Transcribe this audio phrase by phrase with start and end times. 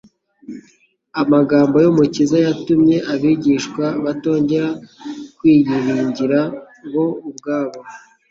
[1.21, 4.69] Amagambo y'Umukiza yatumye abigishwa batongera
[5.37, 6.39] kwiyiringira
[6.91, 7.79] bo ubwabo.